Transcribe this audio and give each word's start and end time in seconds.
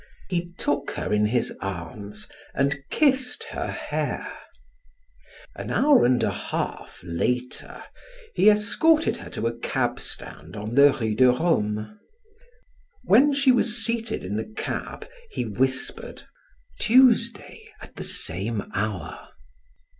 He 0.29 0.51
took 0.57 0.89
her 0.93 1.13
in 1.13 1.27
his 1.27 1.55
arms 1.61 2.27
and 2.55 2.79
kissed 2.89 3.43
her 3.51 3.67
hair. 3.69 4.33
An 5.55 5.69
hour 5.69 6.05
and 6.05 6.23
a 6.23 6.31
half 6.31 7.01
later 7.03 7.83
he 8.33 8.49
escorted 8.49 9.17
her 9.17 9.29
to 9.29 9.45
a 9.45 9.55
cab 9.59 9.99
stand 9.99 10.57
on 10.57 10.73
the 10.73 10.91
Rue 10.91 11.13
de 11.13 11.27
Rome. 11.31 11.99
When 13.03 13.31
she 13.31 13.51
was 13.51 13.85
seated 13.85 14.23
in 14.25 14.37
the 14.37 14.51
cab, 14.57 15.07
he 15.29 15.45
whispered: 15.45 16.23
"Tuesday, 16.79 17.71
at 17.79 17.95
the 17.95 18.03
same 18.03 18.71
hour." 18.73 19.29